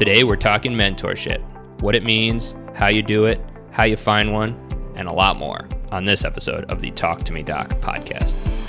[0.00, 1.42] Today, we're talking mentorship
[1.82, 3.38] what it means, how you do it,
[3.70, 4.58] how you find one,
[4.96, 8.59] and a lot more on this episode of the Talk to Me Doc podcast.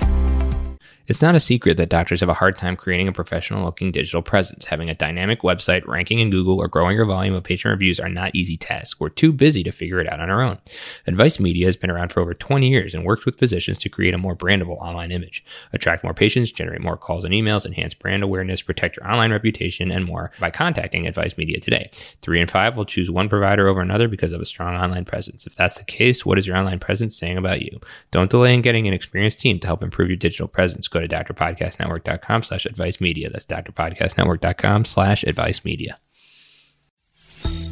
[1.12, 4.22] It's not a secret that doctors have a hard time creating a professional looking digital
[4.22, 4.64] presence.
[4.64, 8.08] Having a dynamic website, ranking in Google, or growing your volume of patient reviews are
[8.08, 8.98] not easy tasks.
[8.98, 10.60] We're too busy to figure it out on our own.
[11.08, 14.14] Advice Media has been around for over 20 years and works with physicians to create
[14.14, 18.24] a more brandable online image, attract more patients, generate more calls and emails, enhance brand
[18.24, 21.92] awareness, protect your online reputation, and more by contacting Advice Media today.
[22.22, 25.46] Three in five will choose one provider over another because of a strong online presence.
[25.46, 27.82] If that's the case, what is your online presence saying about you?
[28.12, 30.88] Don't delay in getting an experienced team to help improve your digital presence.
[30.88, 33.30] Go to drpodcastnetwork.com slash advice media.
[33.30, 36.00] That's drpodcastnetwork.com slash advice media.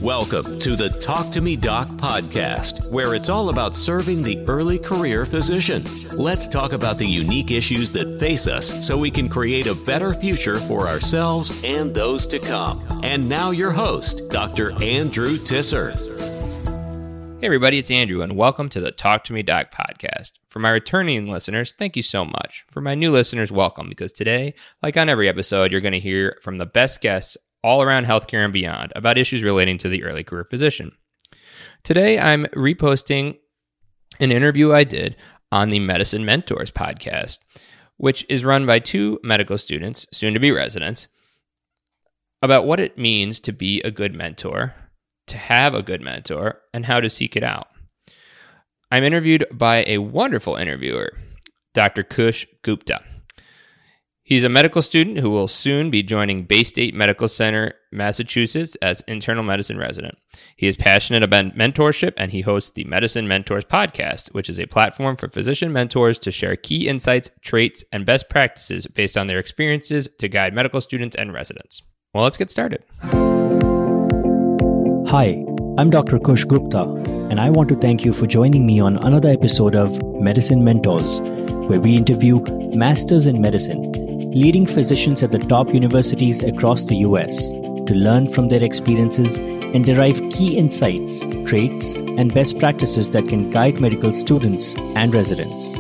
[0.02, 4.80] Welcome to the Talk to Me Doc podcast, where it's all about serving the early
[4.80, 5.82] career physician.
[6.18, 10.14] Let's talk about the unique issues that face us so we can create a better
[10.14, 12.82] future for ourselves and those to come.
[13.04, 14.72] And now, your host, Dr.
[14.82, 15.92] Andrew Tisser.
[17.40, 20.39] Hey, everybody, it's Andrew, and welcome to the Talk to Me Doc podcast.
[20.50, 22.66] For my returning listeners, thank you so much.
[22.72, 26.38] For my new listeners, welcome, because today, like on every episode, you're going to hear
[26.42, 30.24] from the best guests all around healthcare and beyond about issues relating to the early
[30.24, 30.92] career physician.
[31.84, 33.38] Today, I'm reposting
[34.20, 35.16] an interview I did
[35.52, 37.38] on the Medicine Mentors podcast,
[37.98, 41.08] which is run by two medical students, soon to be residents,
[42.42, 44.74] about what it means to be a good mentor
[45.28, 47.68] to have a good mentor and how to seek it out.
[48.92, 51.16] I'm interviewed by a wonderful interviewer,
[51.76, 52.02] Dr.
[52.02, 53.02] Kush Gupta.
[54.24, 59.44] He's a medical student who will soon be joining Baystate Medical Center, Massachusetts, as internal
[59.44, 60.16] medicine resident.
[60.56, 64.66] He is passionate about mentorship and he hosts the Medicine Mentors podcast, which is a
[64.66, 69.40] platform for physician mentors to share key insights, traits, and best practices based on their
[69.40, 71.82] experiences to guide medical students and residents.
[72.14, 72.84] Well, let's get started.
[75.10, 75.44] Hi,
[75.80, 76.20] I'm Dr.
[76.20, 76.82] Kush Gupta,
[77.32, 81.22] and I want to thank you for joining me on another episode of Medicine Mentors,
[81.70, 82.42] where we interview
[82.76, 83.90] masters in medicine,
[84.34, 87.38] leading physicians at the top universities across the US
[87.88, 93.50] to learn from their experiences and derive key insights, traits, and best practices that can
[93.50, 95.72] guide medical students and residents.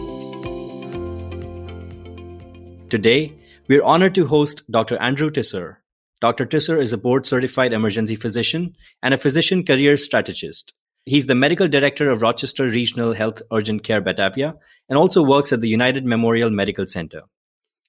[2.89, 3.33] Today,
[3.67, 4.95] we're honored to host Dr.
[5.01, 5.78] Andrew Tisser,
[6.21, 10.73] Doctor Tisser is a board certified emergency physician and a physician career strategist.
[11.05, 14.55] He's the medical director of Rochester Regional Health Urgent Care Batavia
[14.89, 17.21] and also works at the United Memorial Medical Center.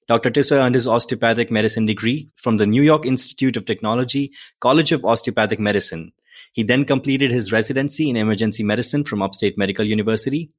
[0.07, 0.31] Dr.
[0.31, 4.31] Tisser earned his osteopathic medicine degree from the New York Institute of Technology
[4.61, 6.13] College of Osteopathic Medicine.
[6.53, 10.51] He then completed his residency in emergency medicine from Upstate Medical University.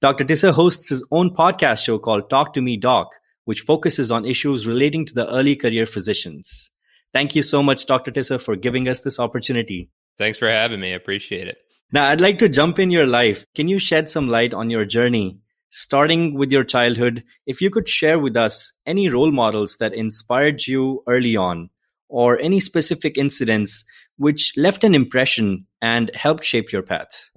[0.00, 0.24] Dr.
[0.24, 3.08] Tisser hosts his own podcast show called Talk to Me Doc,
[3.46, 6.70] which focuses on issues relating to the early career physicians.
[7.16, 8.10] Thank you so much, Dr.
[8.10, 9.88] Tisser, for giving us this opportunity.
[10.18, 10.92] Thanks for having me.
[10.92, 11.56] I appreciate it.
[11.90, 13.46] Now, I'd like to jump in your life.
[13.54, 15.38] Can you shed some light on your journey,
[15.70, 17.24] starting with your childhood?
[17.46, 21.70] If you could share with us any role models that inspired you early on,
[22.10, 23.82] or any specific incidents
[24.18, 27.30] which left an impression and helped shape your path.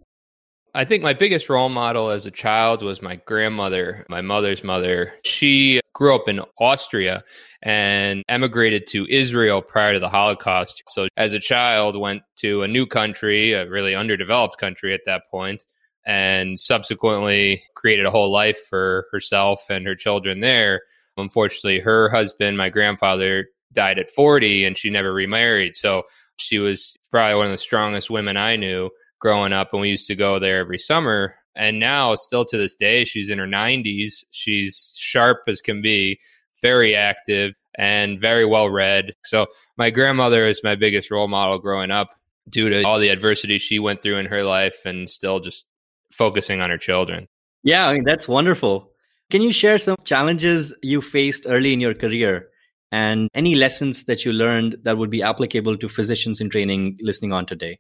[0.76, 5.14] I think my biggest role model as a child was my grandmother, my mother's mother.
[5.24, 7.24] She grew up in Austria
[7.62, 10.84] and emigrated to Israel prior to the Holocaust.
[10.88, 15.24] So as a child went to a new country, a really underdeveloped country at that
[15.32, 15.66] point,
[16.06, 20.82] and subsequently created a whole life for herself and her children there.
[21.18, 25.76] Unfortunately, her husband, my grandfather, died at 40 and she never remarried.
[25.76, 26.04] So
[26.38, 30.08] she was probably one of the strongest women I knew growing up and we used
[30.08, 31.36] to go there every summer.
[31.56, 36.20] And now still to this day she's in her 90s she's sharp as can be
[36.62, 39.14] very active and very well read.
[39.24, 39.48] So
[39.78, 42.10] my grandmother is my biggest role model growing up
[42.50, 45.66] due to all the adversity she went through in her life and still just
[46.12, 47.28] focusing on her children.
[47.64, 48.92] Yeah i mean that's wonderful.
[49.32, 52.50] Can you share some challenges you faced early in your career
[52.92, 57.32] and any lessons that you learned that would be applicable to physicians in training listening
[57.32, 57.80] on today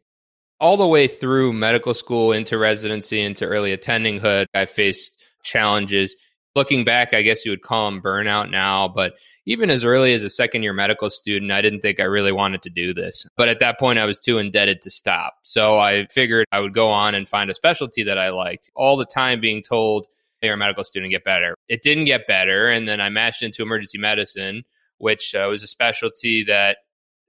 [0.60, 6.16] all the way through medical school into residency into early attendinghood i faced challenges.
[6.56, 9.14] Looking back i guess you would call them burnout now but
[9.46, 12.62] even as early as a second year medical student i didn't think i really wanted
[12.64, 13.26] to do this.
[13.38, 15.36] But at that point i was too indebted to stop.
[15.44, 18.98] So i figured i would go on and find a specialty that i liked all
[18.98, 20.08] the time being told
[20.42, 21.54] you're a medical student get better.
[21.68, 24.64] It didn't get better and then i mashed into emergency medicine
[24.98, 26.78] which uh, was a specialty that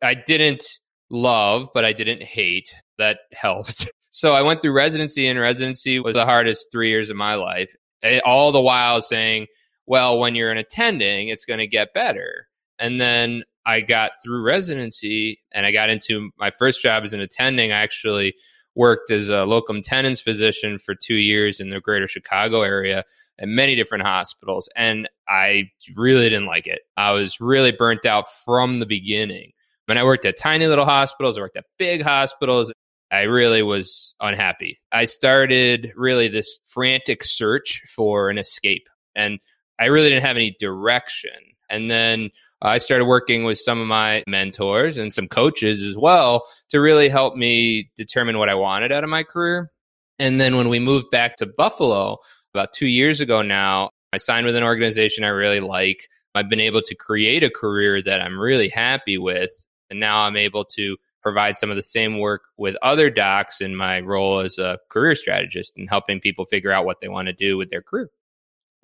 [0.02, 0.79] i didn't
[1.10, 2.74] love, but I didn't hate.
[2.98, 3.90] That helped.
[4.10, 7.74] So I went through residency, and residency was the hardest three years of my life.
[8.02, 9.46] Eh, all the while saying,
[9.86, 12.46] well, when you're an attending, it's going to get better.
[12.78, 17.20] And then I got through residency and I got into my first job as an
[17.20, 17.72] attending.
[17.72, 18.34] I actually
[18.74, 23.04] worked as a locum tenens physician for two years in the greater Chicago area
[23.38, 24.68] at many different hospitals.
[24.76, 26.82] And I really didn't like it.
[26.96, 29.52] I was really burnt out from the beginning.
[29.90, 32.72] When I worked at tiny little hospitals, I worked at big hospitals.
[33.10, 34.78] I really was unhappy.
[34.92, 38.88] I started really this frantic search for an escape.
[39.16, 39.40] And
[39.80, 41.32] I really didn't have any direction.
[41.68, 42.30] And then
[42.62, 47.08] I started working with some of my mentors and some coaches as well to really
[47.08, 49.72] help me determine what I wanted out of my career.
[50.20, 52.18] And then when we moved back to Buffalo
[52.54, 56.06] about two years ago now, I signed with an organization I really like.
[56.36, 59.50] I've been able to create a career that I'm really happy with.
[59.90, 63.76] And now I'm able to provide some of the same work with other docs in
[63.76, 67.32] my role as a career strategist and helping people figure out what they want to
[67.32, 68.10] do with their career.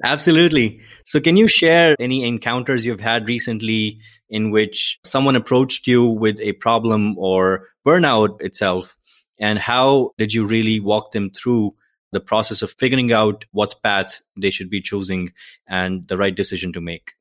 [0.04, 0.80] Absolutely.
[1.06, 3.98] So, can you share any encounters you've had recently
[4.28, 8.96] in which someone approached you with a problem or burnout itself?
[9.38, 11.74] And how did you really walk them through
[12.12, 15.32] the process of figuring out what path they should be choosing
[15.66, 17.12] and the right decision to make?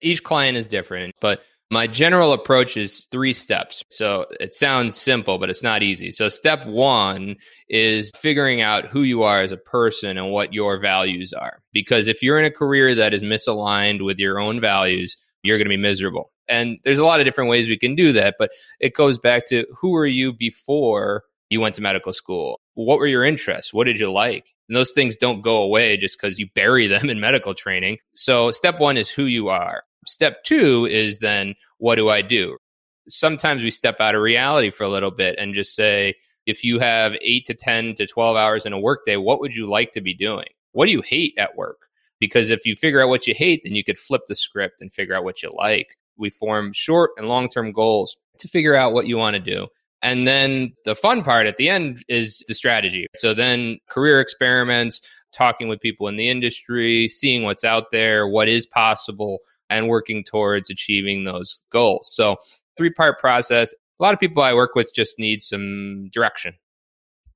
[0.00, 3.82] Each client is different, but my general approach is three steps.
[3.88, 6.10] So it sounds simple, but it's not easy.
[6.10, 7.36] So step one
[7.70, 11.62] is figuring out who you are as a person and what your values are.
[11.72, 15.64] Because if you're in a career that is misaligned with your own values, you're going
[15.64, 16.30] to be miserable.
[16.46, 19.46] And there's a lot of different ways we can do that, but it goes back
[19.46, 22.60] to who were you before you went to medical school?
[22.74, 23.72] What were your interests?
[23.72, 24.44] What did you like?
[24.68, 27.96] And those things don't go away just because you bury them in medical training.
[28.14, 29.84] So step one is who you are.
[30.06, 32.56] Step two is then, what do I do?
[33.08, 36.14] Sometimes we step out of reality for a little bit and just say,
[36.46, 39.66] if you have eight to 10 to 12 hours in a workday, what would you
[39.66, 40.48] like to be doing?
[40.72, 41.88] What do you hate at work?
[42.18, 44.92] Because if you figure out what you hate, then you could flip the script and
[44.92, 45.96] figure out what you like.
[46.16, 49.68] We form short and long term goals to figure out what you want to do.
[50.02, 53.06] And then the fun part at the end is the strategy.
[53.14, 55.00] So then career experiments,
[55.32, 59.38] talking with people in the industry, seeing what's out there, what is possible,
[59.72, 62.08] and working towards achieving those goals.
[62.12, 62.36] So,
[62.76, 63.74] three part process.
[64.00, 66.54] A lot of people I work with just need some direction.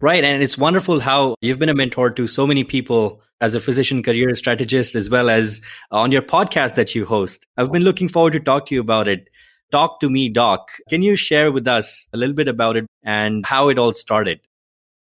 [0.01, 0.25] Right.
[0.25, 4.03] And it's wonderful how you've been a mentor to so many people as a physician
[4.03, 7.47] career strategist, as well as on your podcast that you host.
[7.57, 9.29] I've been looking forward to talk to you about it.
[9.73, 10.69] Talk to me, Doc.
[10.89, 14.41] Can you share with us a little bit about it and how it all started?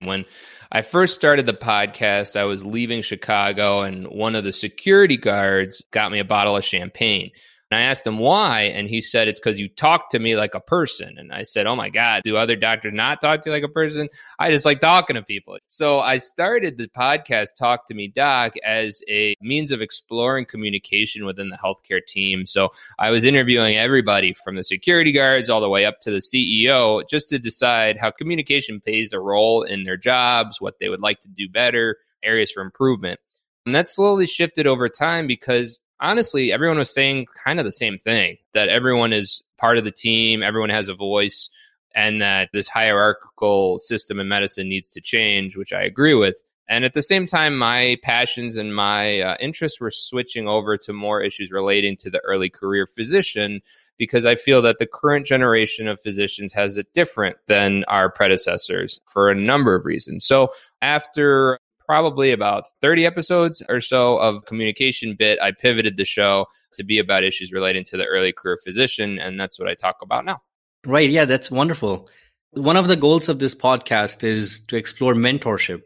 [0.02, 0.26] When
[0.72, 5.84] I first started the podcast, I was leaving Chicago, and one of the security guards
[5.92, 7.32] got me a bottle of champagne.
[7.72, 10.56] And I asked him why, and he said it's because you talk to me like
[10.56, 11.20] a person.
[11.20, 13.68] And I said, Oh my God, do other doctors not talk to you like a
[13.68, 14.10] person?
[14.40, 15.58] I just like talking to people.
[15.68, 21.26] So I started the podcast, Talk to Me Doc, as a means of exploring communication
[21.26, 22.48] within the healthcare team.
[22.48, 26.18] So I was interviewing everybody from the security guards all the way up to the
[26.18, 31.02] CEO just to decide how communication plays a role in their jobs, what they would
[31.02, 33.20] like to do better, areas for improvement.
[33.68, 37.98] And that slowly shifted over time because honestly, everyone was saying kind of the same
[37.98, 41.50] thing that everyone is part of the team, everyone has a voice,
[41.96, 46.42] and that this hierarchical system in medicine needs to change, which I agree with.
[46.70, 50.94] And at the same time, my passions and my uh, interests were switching over to
[50.94, 53.62] more issues relating to the early career physician
[53.98, 59.02] because I feel that the current generation of physicians has it different than our predecessors
[59.08, 60.26] for a number of reasons.
[60.26, 61.60] So after
[61.90, 67.00] probably about 30 episodes or so of communication bit, I pivoted the show to be
[67.00, 69.18] about issues relating to the early career physician.
[69.18, 70.38] And that's what I talk about now.
[70.86, 71.10] Right.
[71.10, 72.08] Yeah, that's wonderful.
[72.52, 75.82] One of the goals of this podcast is to explore mentorship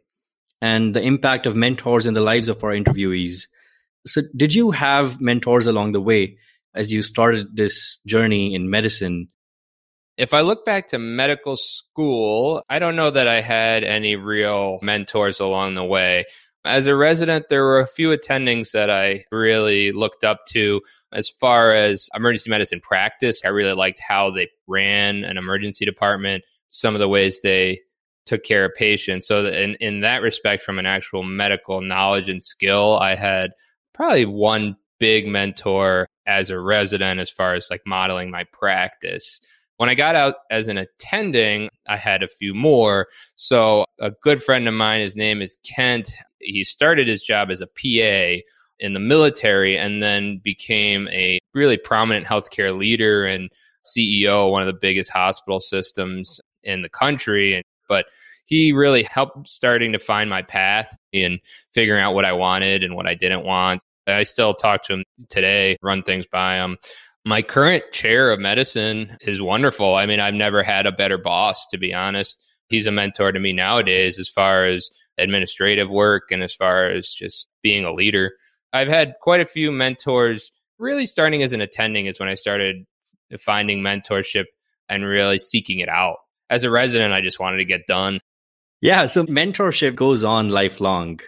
[0.62, 3.48] and the impact of mentors in the lives of our interviewees.
[4.06, 6.38] So, did you have mentors along the way
[6.76, 9.30] as you started this journey in medicine?
[10.18, 14.78] If I look back to medical school, I don't know that I had any real
[14.82, 16.26] mentors along the way.
[16.66, 21.30] As a resident, there were a few attendings that I really looked up to as
[21.30, 23.42] far as emergency medicine practice.
[23.44, 27.82] I really liked how they ran an emergency department, some of the ways they
[28.26, 29.28] took care of patients.
[29.28, 33.52] So, in, in that respect, from an actual medical knowledge and skill, I had
[33.94, 39.42] probably one big mentor as a resident as far as like modeling my practice.
[39.84, 43.10] When I got out as an attending, I had a few more.
[43.36, 46.10] So, a good friend of mine, his name is Kent,
[46.40, 48.42] he started his job as a PA
[48.80, 53.50] in the military and then became a really prominent healthcare leader and
[53.84, 57.62] CEO, one of the biggest hospital systems in the country.
[57.90, 58.06] But
[58.46, 61.40] he really helped starting to find my path in
[61.74, 63.82] figuring out what I wanted and what I didn't want.
[64.08, 66.78] I still talk to him today, run things by him.
[67.26, 69.96] My current chair of medicine is wonderful.
[69.96, 72.42] I mean, I've never had a better boss, to be honest.
[72.68, 77.14] He's a mentor to me nowadays as far as administrative work and as far as
[77.14, 78.34] just being a leader.
[78.74, 80.52] I've had quite a few mentors.
[80.80, 82.86] Really, starting as an attending is when I started
[83.40, 84.46] finding mentorship
[84.90, 86.18] and really seeking it out.
[86.50, 88.20] As a resident, I just wanted to get done.
[88.82, 91.20] Yeah, so mentorship goes on lifelong.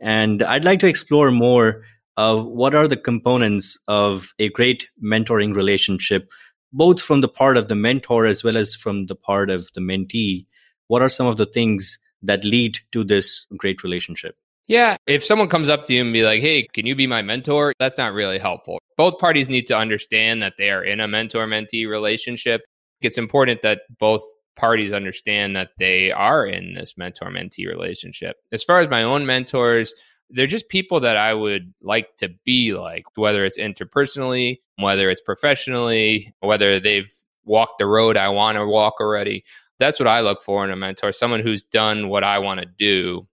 [0.00, 1.82] And I'd like to explore more
[2.16, 6.30] of what are the components of a great mentoring relationship,
[6.72, 9.80] both from the part of the mentor as well as from the part of the
[9.80, 10.46] mentee.
[10.88, 14.36] What are some of the things that lead to this great relationship?
[14.66, 17.20] Yeah, if someone comes up to you and be like, "Hey, can you be my
[17.20, 18.78] mentor?" That's not really helpful.
[18.96, 22.62] Both parties need to understand that they are in a mentor-mentee relationship.
[23.00, 24.22] It's important that both
[24.54, 28.36] parties understand that they are in this mentor-mentee relationship.
[28.52, 29.94] As far as my own mentors,
[30.32, 35.20] they're just people that I would like to be like, whether it's interpersonally, whether it's
[35.20, 37.12] professionally, whether they've
[37.44, 39.44] walked the road I want to walk already.
[39.78, 42.66] That's what I look for in a mentor, someone who's done what I want to
[42.66, 43.26] do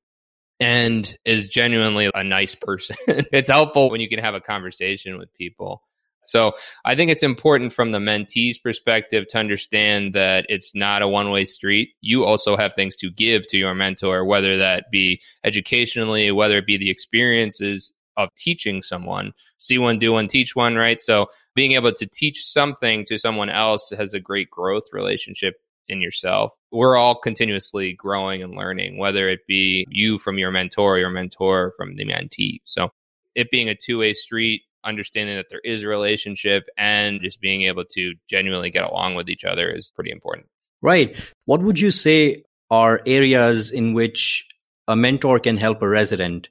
[0.60, 2.96] and is genuinely a nice person.
[3.08, 5.84] it's helpful when you can have a conversation with people.
[6.24, 6.54] So
[6.86, 11.32] I think it's important from the mentee's perspective to understand that it's not a one
[11.32, 11.92] way street.
[12.02, 16.66] You also have things to give to your mentor, whether that be educationally, whether it
[16.66, 19.32] be the experiences of teaching someone.
[19.58, 21.00] See one, do one, teach one, right?
[21.00, 25.56] So being able to teach something to someone else has a great growth relationship
[25.88, 26.54] in yourself.
[26.72, 31.74] We're all continuously growing and learning, whether it be you from your mentor, your mentor
[31.78, 32.62] from the mentee.
[32.66, 32.92] So
[33.36, 37.64] it being a two way street, understanding that there is a relationship and just being
[37.64, 40.48] able to genuinely get along with each other is pretty important.
[40.82, 41.16] Right.
[41.46, 44.46] What would you say are areas in which
[44.88, 46.50] a mentor can help a resident?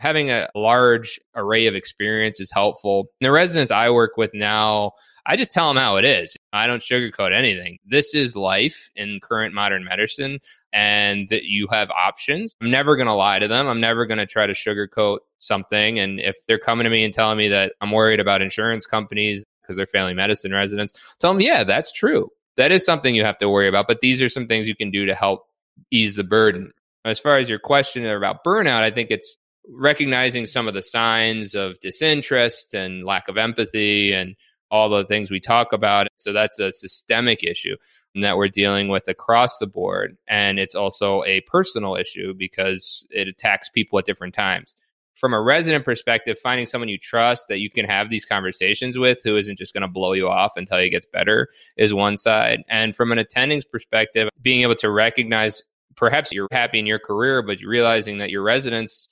[0.00, 3.06] Having a large array of experience is helpful.
[3.20, 4.92] The residents I work with now,
[5.26, 6.36] I just tell them how it is.
[6.52, 7.78] I don't sugarcoat anything.
[7.86, 10.40] This is life in current modern medicine
[10.72, 12.56] and that you have options.
[12.60, 13.66] I'm never going to lie to them.
[13.66, 15.98] I'm never going to try to sugarcoat something.
[15.98, 19.44] And if they're coming to me and telling me that I'm worried about insurance companies
[19.60, 22.30] because they're family medicine residents, tell them, yeah, that's true.
[22.56, 23.86] That is something you have to worry about.
[23.86, 25.46] But these are some things you can do to help
[25.90, 26.72] ease the burden.
[27.04, 29.36] As far as your question about burnout, I think it's
[29.68, 34.36] recognizing some of the signs of disinterest and lack of empathy and
[34.72, 36.08] all the things we talk about.
[36.16, 37.76] So that's a systemic issue
[38.16, 40.16] that we're dealing with across the board.
[40.26, 44.74] And it's also a personal issue because it attacks people at different times.
[45.14, 49.20] From a resident perspective, finding someone you trust that you can have these conversations with
[49.22, 52.62] who isn't just going to blow you off until you gets better is one side.
[52.68, 55.62] And from an attending's perspective, being able to recognize
[55.96, 59.08] perhaps you're happy in your career, but realizing that your residents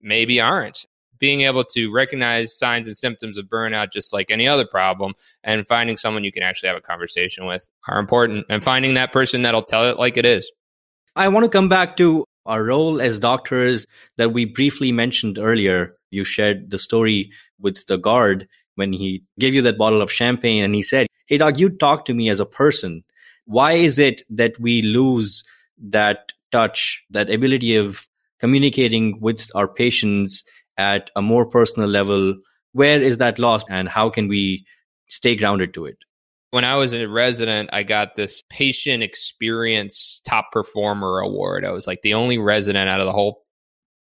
[0.00, 0.86] maybe aren't
[1.18, 5.66] being able to recognize signs and symptoms of burnout just like any other problem and
[5.66, 9.42] finding someone you can actually have a conversation with are important and finding that person
[9.42, 10.50] that'll tell it like it is.
[11.16, 15.96] I want to come back to our role as doctors that we briefly mentioned earlier.
[16.10, 17.30] You shared the story
[17.60, 21.38] with the guard when he gave you that bottle of champagne and he said hey
[21.38, 23.04] doc you talk to me as a person.
[23.46, 25.44] Why is it that we lose
[25.78, 28.06] that touch that ability of
[28.38, 30.44] communicating with our patients
[30.78, 32.34] at a more personal level
[32.72, 34.66] where is that lost and how can we
[35.08, 35.98] stay grounded to it
[36.54, 41.64] when I was a resident, I got this patient experience top performer award.
[41.64, 43.42] I was like the only resident out of the whole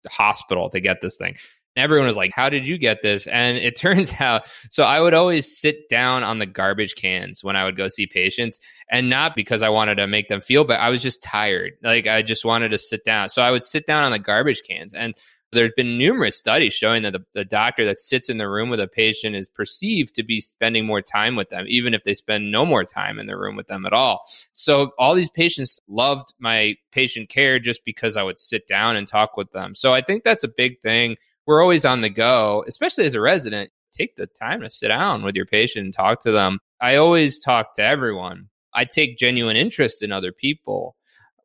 [0.09, 1.37] hospital to get this thing.
[1.77, 3.25] And everyone was like, How did you get this?
[3.25, 7.55] And it turns out, so I would always sit down on the garbage cans when
[7.55, 8.59] I would go see patients,
[8.89, 11.71] and not because I wanted to make them feel but I was just tired.
[11.81, 13.29] Like I just wanted to sit down.
[13.29, 14.93] So I would sit down on the garbage cans.
[14.93, 15.15] And
[15.51, 18.79] there's been numerous studies showing that the, the, doctor that sits in the room with
[18.79, 22.51] a patient is perceived to be spending more time with them, even if they spend
[22.51, 24.23] no more time in the room with them at all.
[24.53, 29.07] So all these patients loved my patient care just because I would sit down and
[29.07, 29.75] talk with them.
[29.75, 31.17] So I think that's a big thing.
[31.45, 33.71] We're always on the go, especially as a resident.
[33.91, 36.59] Take the time to sit down with your patient and talk to them.
[36.79, 38.47] I always talk to everyone.
[38.73, 40.95] I take genuine interest in other people,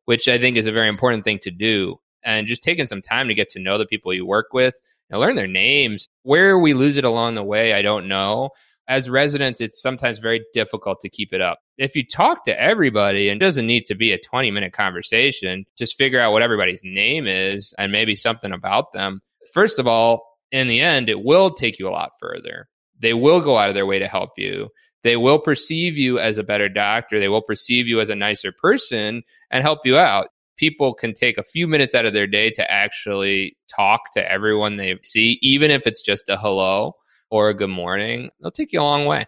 [0.05, 3.27] which I think is a very important thing to do and just taking some time
[3.27, 4.75] to get to know the people you work with
[5.09, 6.07] and learn their names.
[6.23, 8.49] Where we lose it along the way, I don't know.
[8.89, 11.59] As residents, it's sometimes very difficult to keep it up.
[11.77, 15.65] If you talk to everybody, and it doesn't need to be a 20 minute conversation,
[15.77, 19.21] just figure out what everybody's name is and maybe something about them.
[19.53, 22.69] First of all, in the end, it will take you a lot further.
[22.99, 24.69] They will go out of their way to help you.
[25.03, 27.19] They will perceive you as a better doctor.
[27.19, 31.37] They will perceive you as a nicer person and help you out people can take
[31.37, 35.71] a few minutes out of their day to actually talk to everyone they see, even
[35.71, 36.93] if it's just a hello
[37.29, 39.25] or a good morning, they'll take you a long way.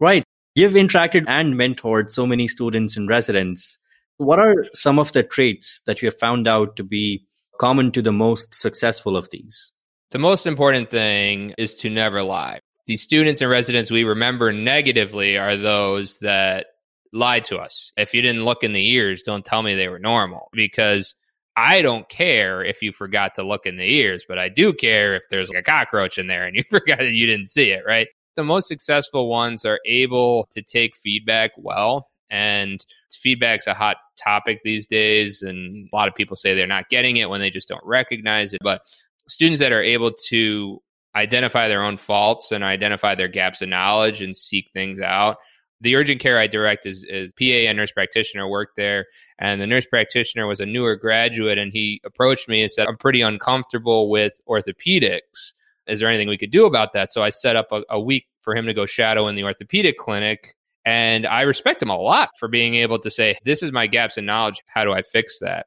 [0.00, 0.24] Right.
[0.54, 3.78] You've interacted and mentored so many students and residents.
[4.18, 7.26] What are some of the traits that you have found out to be
[7.60, 9.72] common to the most successful of these?
[10.10, 12.60] The most important thing is to never lie.
[12.86, 16.66] The students and residents we remember negatively are those that
[17.14, 17.92] lied to us.
[17.96, 21.14] If you didn't look in the ears, don't tell me they were normal because
[21.56, 25.14] I don't care if you forgot to look in the ears, but I do care
[25.14, 27.84] if there's like a cockroach in there and you forgot that you didn't see it,
[27.86, 28.08] right?
[28.36, 32.08] The most successful ones are able to take feedback well.
[32.30, 35.42] And feedback's a hot topic these days.
[35.42, 38.52] And a lot of people say they're not getting it when they just don't recognize
[38.52, 38.60] it.
[38.60, 38.80] But
[39.28, 40.82] students that are able to
[41.14, 45.36] identify their own faults and identify their gaps in knowledge and seek things out
[45.84, 49.06] the urgent care I direct is, is PA and nurse practitioner worked there.
[49.38, 52.96] And the nurse practitioner was a newer graduate and he approached me and said, I'm
[52.96, 55.52] pretty uncomfortable with orthopedics.
[55.86, 57.12] Is there anything we could do about that?
[57.12, 59.98] So I set up a, a week for him to go shadow in the orthopedic
[59.98, 60.54] clinic.
[60.86, 64.16] And I respect him a lot for being able to say, This is my gaps
[64.16, 64.62] in knowledge.
[64.66, 65.66] How do I fix that?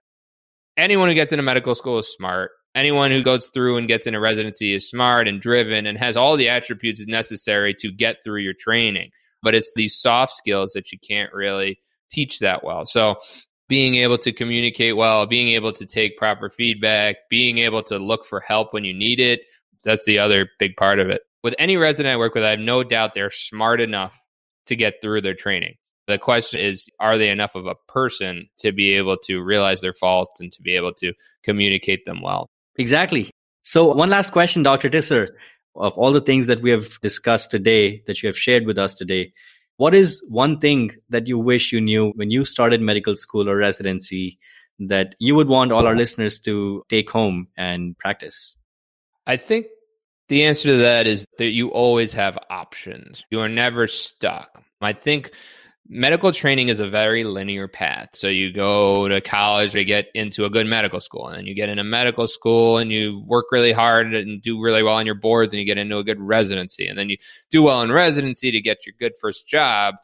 [0.78, 2.52] Anyone who gets into medical school is smart.
[2.74, 6.38] Anyone who goes through and gets into residency is smart and driven and has all
[6.38, 11.00] the attributes necessary to get through your training but it's these soft skills that you
[11.00, 11.80] can't really
[12.10, 12.86] teach that well.
[12.86, 13.16] So
[13.68, 18.26] being able to communicate well, being able to take proper feedback, being able to look
[18.26, 19.42] for help when you need it,
[19.84, 21.22] that's the other big part of it.
[21.44, 24.18] With any resident I work with, I have no doubt they're smart enough
[24.68, 25.76] to get through their training.
[26.08, 29.94] The question is, are they enough of a person to be able to realize their
[29.94, 31.14] faults and to be able to
[31.44, 32.50] communicate them well?
[32.78, 33.30] Exactly.
[33.64, 34.90] So, one last question, Dr.
[34.90, 35.28] Tisser
[35.78, 38.94] of all the things that we have discussed today, that you have shared with us
[38.94, 39.34] today,
[39.78, 43.56] what is one thing that you wish you knew when you started medical school or
[43.56, 44.40] residency
[44.80, 48.58] that you would want all our listeners to take home and practice?
[49.28, 49.68] I think
[50.30, 53.24] the answer to that is that you always have options.
[53.30, 54.64] You are never stuck.
[54.82, 55.32] I think
[55.90, 58.10] medical training is a very linear path.
[58.14, 61.54] So you go to college to get into a good medical school, and then you
[61.54, 65.06] get into a medical school and you work really hard and do really well on
[65.06, 67.18] your boards, and you get into a good residency, and then you
[67.50, 69.96] do well in residency to get your good first job.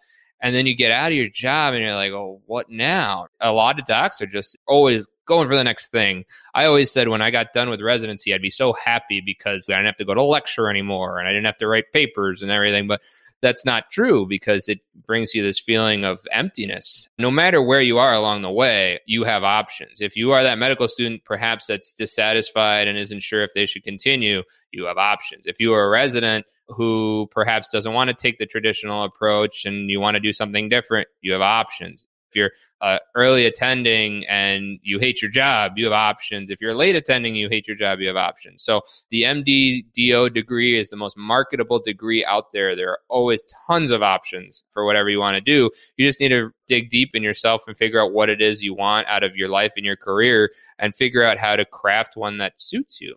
[0.41, 3.27] And then you get out of your job and you're like, oh, what now?
[3.39, 6.25] A lot of docs are just always going for the next thing.
[6.53, 9.75] I always said when I got done with residency, I'd be so happy because I
[9.75, 12.51] didn't have to go to lecture anymore and I didn't have to write papers and
[12.51, 12.87] everything.
[12.87, 12.99] But
[13.43, 17.09] that's not true because it brings you this feeling of emptiness.
[17.19, 19.99] No matter where you are along the way, you have options.
[19.99, 23.83] If you are that medical student, perhaps that's dissatisfied and isn't sure if they should
[23.83, 25.45] continue, you have options.
[25.45, 29.89] If you are a resident who perhaps doesn't want to take the traditional approach and
[29.89, 32.05] you want to do something different, you have options.
[32.33, 36.49] If you're uh, early attending and you hate your job, you have options.
[36.49, 38.63] If you're late attending, you hate your job, you have options.
[38.63, 42.75] So the MD DO degree is the most marketable degree out there.
[42.75, 45.69] There are always tons of options for whatever you want to do.
[45.97, 48.73] You just need to dig deep in yourself and figure out what it is you
[48.73, 52.39] want out of your life and your career and figure out how to craft one
[52.39, 53.15] that suits you.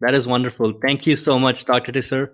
[0.00, 0.72] That is wonderful.
[0.82, 1.92] Thank you so much, Dr.
[1.92, 2.30] Tisser.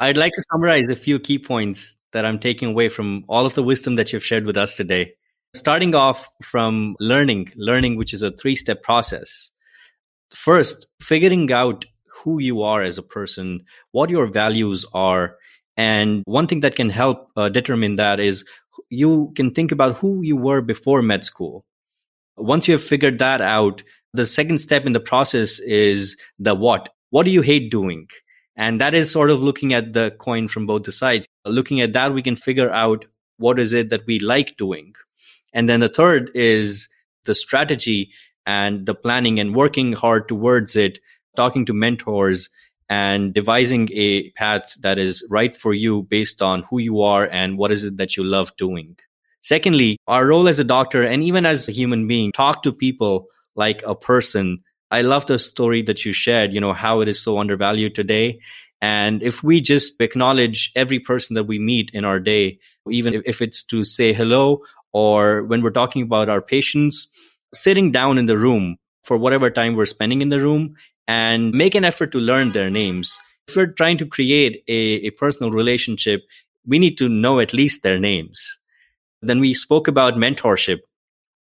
[0.00, 3.54] I'd like to summarize a few key points that I'm taking away from all of
[3.54, 5.12] the wisdom that you've shared with us today.
[5.54, 9.50] Starting off from learning, learning, which is a three step process.
[10.34, 15.36] First, figuring out who you are as a person, what your values are.
[15.76, 18.44] And one thing that can help uh, determine that is
[18.90, 21.64] you can think about who you were before med school.
[22.36, 23.82] Once you have figured that out,
[24.12, 26.88] the second step in the process is the what.
[27.10, 28.08] What do you hate doing?
[28.56, 31.26] And that is sort of looking at the coin from both the sides.
[31.44, 33.04] Looking at that, we can figure out
[33.38, 34.94] what is it that we like doing.
[35.52, 36.88] And then the third is
[37.24, 38.10] the strategy
[38.46, 40.98] and the planning and working hard towards it,
[41.36, 42.48] talking to mentors
[42.88, 47.58] and devising a path that is right for you based on who you are and
[47.58, 48.96] what is it that you love doing.
[49.42, 53.26] Secondly, our role as a doctor and even as a human being, talk to people
[53.54, 54.58] like a person.
[54.90, 58.40] I love the story that you shared, you know, how it is so undervalued today.
[58.80, 62.58] And if we just acknowledge every person that we meet in our day,
[62.88, 67.08] even if it's to say hello or when we're talking about our patients,
[67.54, 70.74] sitting down in the room for whatever time we're spending in the room
[71.06, 73.18] and make an effort to learn their names.
[73.48, 76.20] If we're trying to create a, a personal relationship,
[76.66, 78.58] we need to know at least their names.
[79.22, 80.78] Then we spoke about mentorship,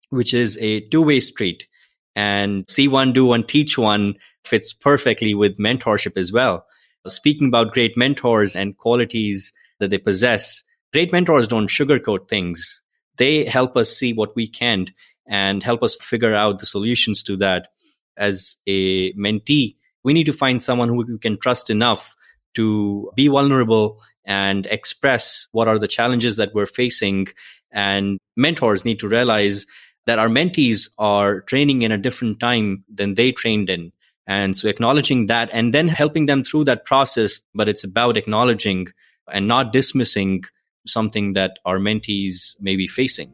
[0.09, 1.67] which is a two way street.
[2.15, 6.65] And see one, do one, teach one fits perfectly with mentorship as well.
[7.07, 12.81] Speaking about great mentors and qualities that they possess, great mentors don't sugarcoat things
[13.17, 14.91] they help us see what we can't
[15.27, 17.69] and help us figure out the solutions to that.
[18.17, 22.15] As a mentee, we need to find someone who we can trust enough
[22.55, 27.27] to be vulnerable and express what are the challenges that we're facing.
[27.71, 29.65] And mentors need to realize
[30.05, 33.91] that our mentees are training in a different time than they trained in.
[34.27, 38.87] And so acknowledging that and then helping them through that process, but it's about acknowledging
[39.31, 40.43] and not dismissing
[40.85, 43.31] something that our mentees may be facing.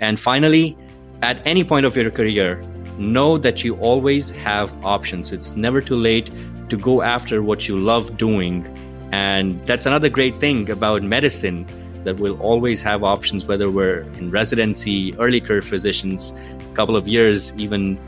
[0.00, 0.76] And finally,
[1.22, 2.62] at any point of your career,
[2.98, 5.32] know that you always have options.
[5.32, 6.30] It's never too late
[6.68, 8.66] to go after what you love doing.
[9.12, 11.66] And that's another great thing about medicine
[12.04, 16.32] that we'll always have options, whether we're in residency, early career physicians,
[16.70, 17.98] a couple of years, even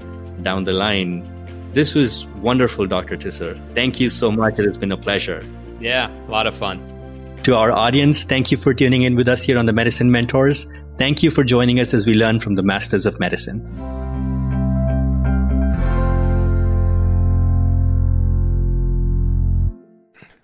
[0.42, 1.28] down the line.
[1.72, 3.16] This was wonderful, Dr.
[3.16, 3.59] Tisser.
[3.74, 4.59] Thank you so much.
[4.59, 5.42] It has been a pleasure.
[5.81, 6.98] Yeah, a lot of fun.
[7.49, 10.67] To our audience, thank you for tuning in with us here on the Medicine Mentors.
[10.99, 13.61] Thank you for joining us as we learn from the masters of medicine.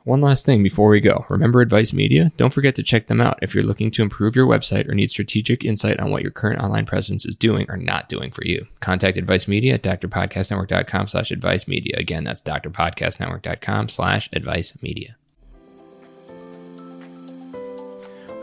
[0.04, 1.26] One last thing before we go.
[1.28, 2.32] Remember Advice Media?
[2.38, 5.10] Don't forget to check them out if you're looking to improve your website or need
[5.10, 8.66] strategic insight on what your current online presence is doing or not doing for you.
[8.80, 11.98] Contact Advice Media at drpodcastnetwork.com slash advice media.
[11.98, 15.16] Again, that's drpodcastnetwork.com slash advice media.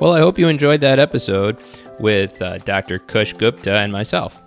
[0.01, 1.57] Well, I hope you enjoyed that episode
[1.99, 2.97] with uh, Dr.
[2.97, 4.41] Kush Gupta and myself.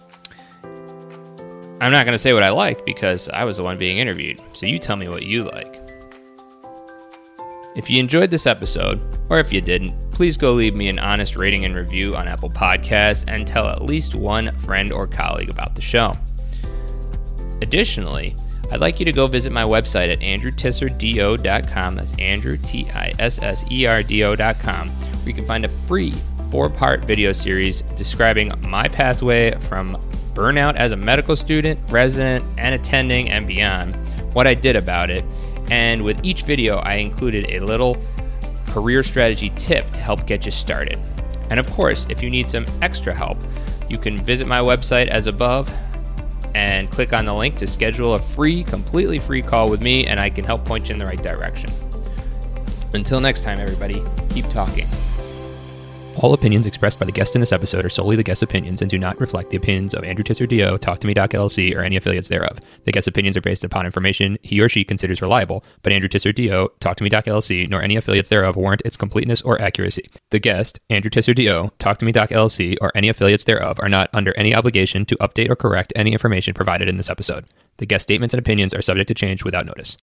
[1.81, 4.41] I'm not going to say what I liked because I was the one being interviewed,
[4.53, 5.81] so you tell me what you like.
[7.77, 11.37] If you enjoyed this episode, or if you didn't, please go leave me an honest
[11.37, 15.77] rating and review on Apple Podcasts and tell at least one friend or colleague about
[15.77, 16.19] the show.
[17.63, 18.35] Additionally,
[18.73, 21.95] I'd like you to go visit my website at andrewtisserdo.com.
[21.95, 24.91] That's Andrew, T I S S E R D O.com,
[25.25, 26.15] where you can find a free
[26.51, 29.97] four part video series describing my pathway from
[30.35, 33.95] burnout as a medical student, resident, and attending, and beyond,
[34.35, 35.25] what I did about it
[35.71, 37.97] and with each video, I included a little
[38.69, 40.99] career strategy tip to help get you started.
[41.51, 43.39] And of course, if you need some extra help,
[43.89, 45.71] you can visit my website as above
[46.55, 50.21] and click on the link to schedule a free, completely free call with me, and
[50.21, 51.71] I can help point you in the right direction.
[52.93, 54.87] Until next time, everybody, keep talking.
[56.19, 58.91] All opinions expressed by the guest in this episode are solely the guest's opinions and
[58.91, 61.81] do not reflect the opinions of Andrew Tisser DO, Talk to Me Doc LLC, or
[61.81, 62.61] any affiliates thereof.
[62.85, 66.33] The guest's opinions are based upon information he or she considers reliable, but Andrew Tisser
[66.33, 70.09] DO, Talk to Me Doc LLC, nor any affiliates thereof warrant its completeness or accuracy.
[70.31, 73.89] The guest, Andrew Tisser DO, Talk to Me Doc LLC, or any affiliates thereof are
[73.89, 77.45] not under any obligation to update or correct any information provided in this episode.
[77.79, 79.97] The guest statements and opinions are subject to change without notice.